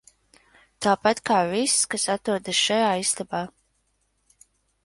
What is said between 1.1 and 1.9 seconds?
kā viss,